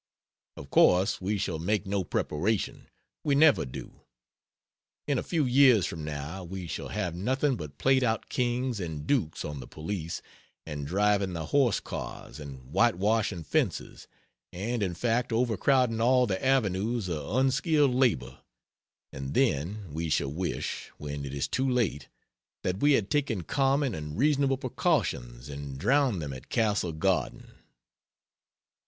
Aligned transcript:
Of 0.57 0.71
course 0.71 1.21
we 1.21 1.37
shall 1.37 1.59
make 1.59 1.85
no 1.85 2.03
preparation; 2.03 2.87
we 3.23 3.35
never 3.35 3.65
do. 3.67 4.01
In 5.07 5.19
a 5.19 5.23
few 5.23 5.45
years 5.45 5.85
from 5.85 6.03
now 6.03 6.43
we 6.43 6.65
shall 6.65 6.87
have 6.87 7.13
nothing 7.13 7.55
but 7.55 7.77
played 7.77 8.03
out 8.03 8.27
kings 8.27 8.79
and 8.79 9.05
dukes 9.05 9.45
on 9.45 9.59
the 9.59 9.67
police, 9.67 10.23
and 10.65 10.87
driving 10.87 11.33
the 11.33 11.45
horse 11.53 11.79
cars, 11.79 12.39
and 12.39 12.61
whitewashing 12.73 13.43
fences, 13.43 14.07
and 14.51 14.81
in 14.81 14.95
fact 14.95 15.31
overcrowding 15.31 16.01
all 16.01 16.25
the 16.25 16.43
avenues 16.43 17.07
of 17.07 17.35
unskilled 17.35 17.93
labor; 17.93 18.39
and 19.13 19.35
then 19.35 19.93
we 19.93 20.09
shall 20.09 20.33
wish, 20.33 20.89
when 20.97 21.25
it 21.25 21.33
is 21.35 21.47
too 21.47 21.69
late, 21.69 22.09
that 22.63 22.79
we 22.79 22.93
had 22.93 23.11
taken 23.11 23.43
common 23.43 23.93
and 23.93 24.17
reasonable 24.17 24.57
precautions 24.57 25.47
and 25.47 25.77
drowned 25.77 26.23
them 26.23 26.33
at 26.33 26.49
Castle 26.49 26.91
Garden. 26.91 27.51